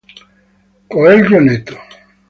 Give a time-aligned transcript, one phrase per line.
[0.89, 1.75] Coelho Neto